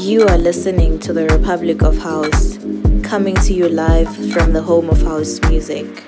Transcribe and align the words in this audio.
You 0.00 0.26
are 0.26 0.38
listening 0.38 0.98
to 1.00 1.12
the 1.12 1.26
Republic 1.30 1.82
of 1.82 1.98
House, 1.98 2.56
coming 3.02 3.34
to 3.34 3.52
you 3.52 3.68
live 3.68 4.08
from 4.32 4.54
the 4.54 4.62
home 4.62 4.88
of 4.88 5.02
house 5.02 5.38
music. 5.50 6.03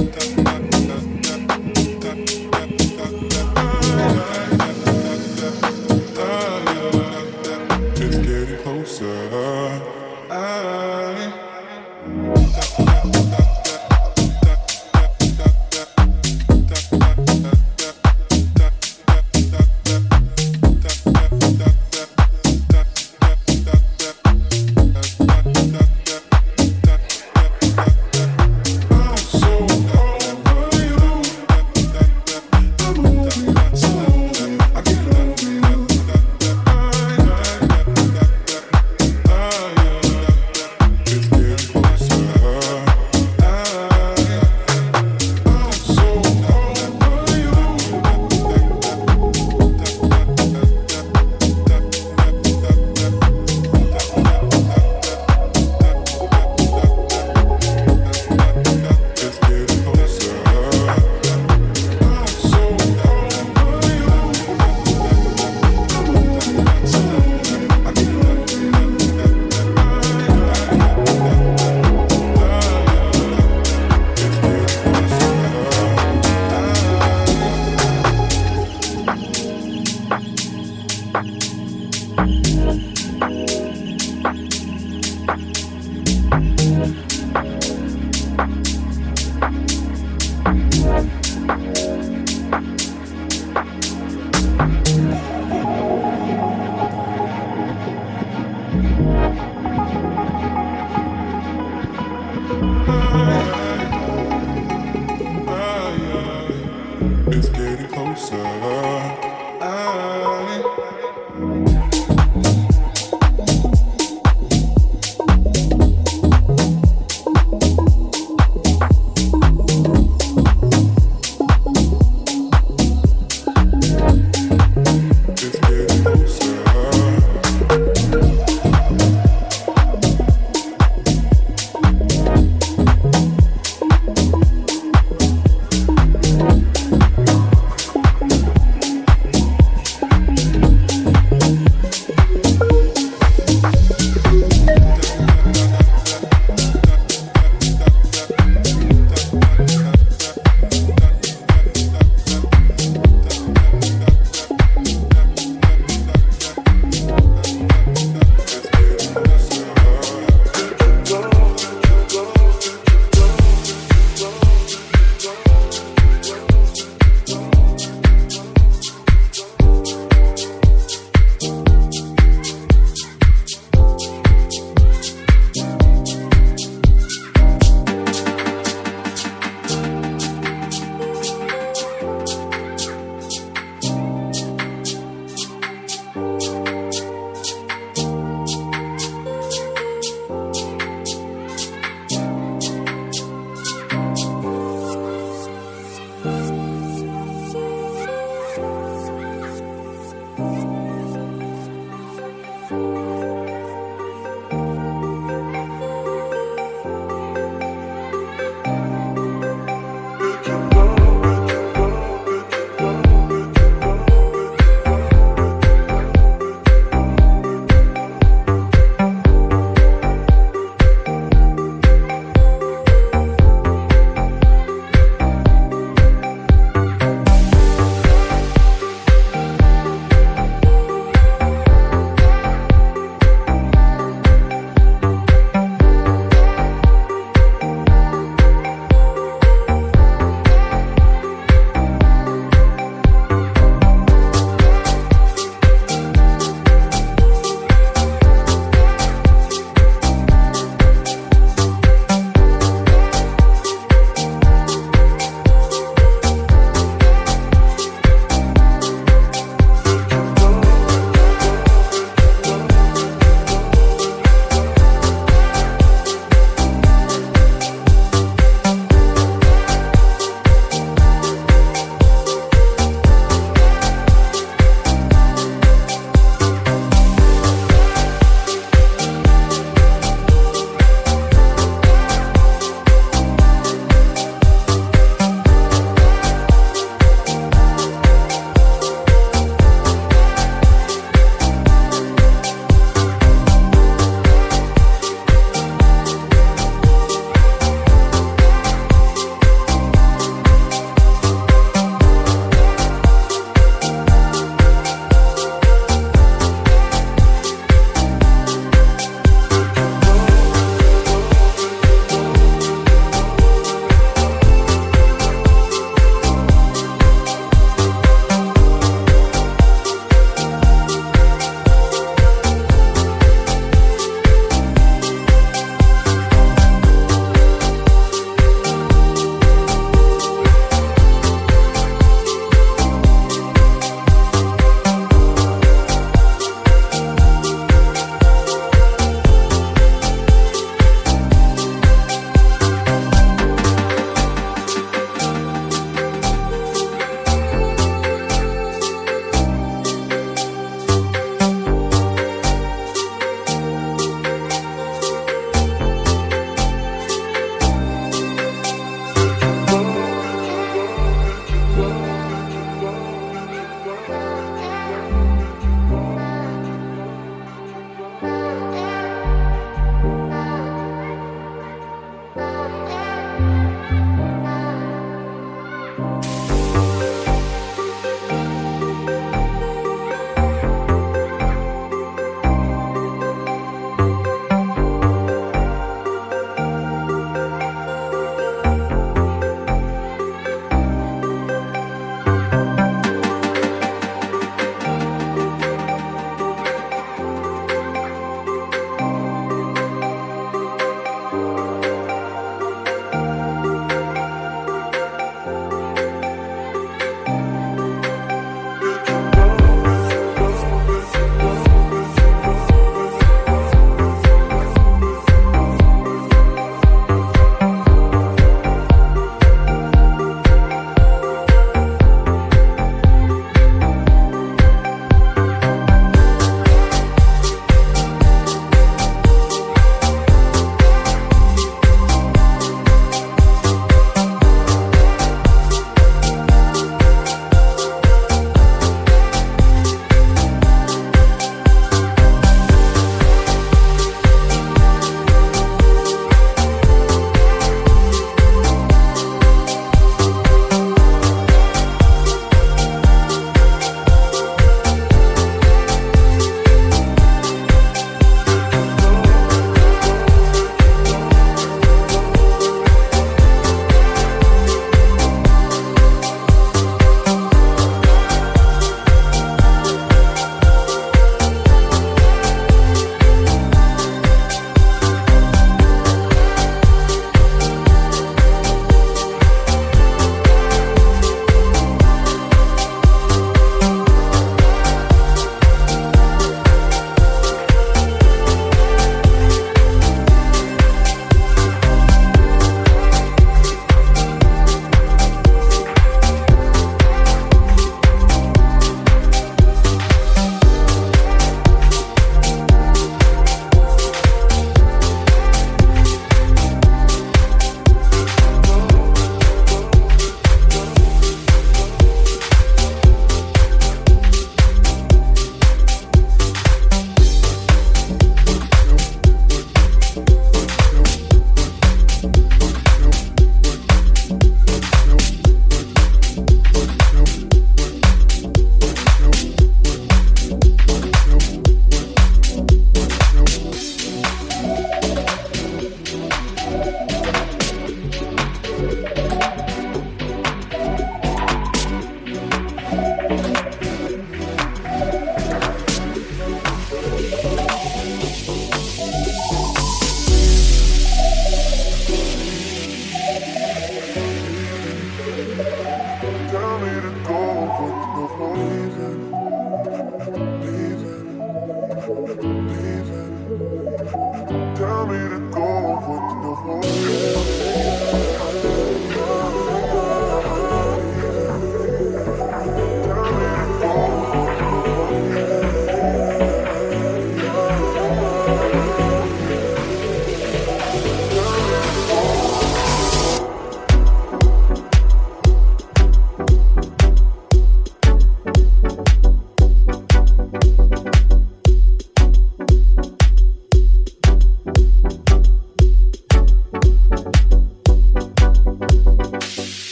Então... 0.00 0.29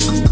Thank 0.00 0.24
you. 0.24 0.29